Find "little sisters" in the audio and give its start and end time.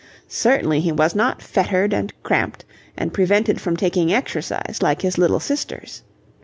5.19-6.01